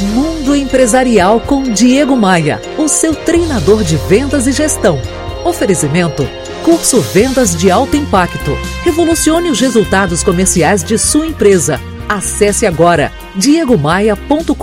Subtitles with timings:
[0.00, 5.00] Mundo Empresarial com Diego Maia, o seu treinador de vendas e gestão.
[5.44, 6.26] Oferecimento:
[6.64, 8.56] Curso Vendas de Alto Impacto.
[8.82, 11.78] Revolucione os resultados comerciais de sua empresa.
[12.08, 14.54] Acesse agora diegomaia.com.br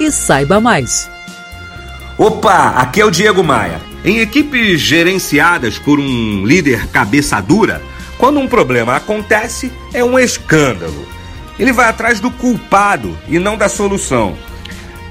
[0.00, 1.10] e saiba mais.
[2.16, 3.80] Opa, aqui é o Diego Maia.
[4.02, 7.82] Em equipes gerenciadas por um líder cabeça dura,
[8.16, 11.19] quando um problema acontece, é um escândalo.
[11.60, 14.34] Ele vai atrás do culpado e não da solução.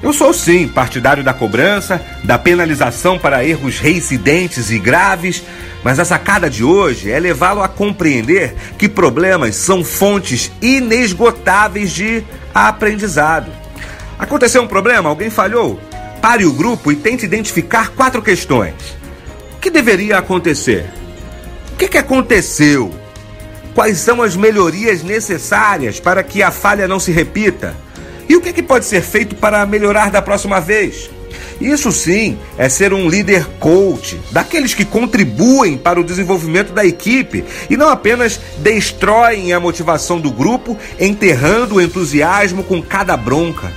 [0.02, 5.44] Eu sou sim partidário da cobrança, da penalização para erros reincidentes e graves,
[5.84, 12.24] mas a sacada de hoje é levá-lo a compreender que problemas são fontes inesgotáveis de
[12.52, 13.52] aprendizado.
[14.18, 15.08] Aconteceu um problema?
[15.08, 15.80] Alguém falhou?
[16.20, 18.74] Pare o grupo e tente identificar quatro questões.
[19.54, 20.90] O que deveria acontecer?
[21.74, 22.92] O que, que aconteceu?
[23.74, 27.76] Quais são as melhorias necessárias para que a falha não se repita?
[28.28, 31.10] E o que, que pode ser feito para melhorar da próxima vez?
[31.60, 37.44] Isso sim é ser um líder coach, daqueles que contribuem para o desenvolvimento da equipe
[37.70, 43.72] e não apenas destroem a motivação do grupo, enterrando o entusiasmo com cada bronca.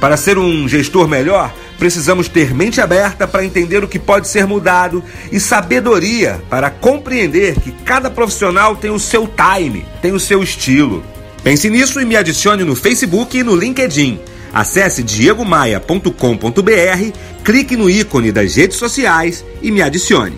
[0.00, 4.46] Para ser um gestor melhor, precisamos ter mente aberta para entender o que pode ser
[4.46, 5.02] mudado
[5.32, 11.02] e sabedoria para compreender que cada profissional tem o seu time, tem o seu estilo.
[11.42, 14.20] Pense nisso e me adicione no Facebook e no LinkedIn.
[14.54, 20.36] Acesse diegomaia.com.br, clique no ícone das redes sociais e me adicione.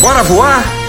[0.00, 0.85] Bora voar?